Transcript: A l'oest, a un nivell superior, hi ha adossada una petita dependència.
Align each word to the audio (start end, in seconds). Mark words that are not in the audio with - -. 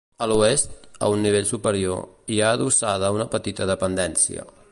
A 0.25 0.27
l'oest, 0.29 0.71
a 1.07 1.09
un 1.15 1.21
nivell 1.25 1.45
superior, 1.49 2.01
hi 2.37 2.41
ha 2.45 2.49
adossada 2.57 3.13
una 3.19 3.31
petita 3.37 3.69
dependència. 3.75 4.51